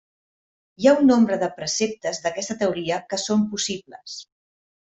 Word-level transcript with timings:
Hi 0.83 0.87
ha 0.87 0.93
un 1.01 1.05
nombre 1.09 1.37
de 1.43 1.49
preceptes 1.59 2.21
d'aquesta 2.25 2.57
teoria 2.65 3.01
que 3.13 3.23
són 3.27 3.47
possibles. 3.53 4.21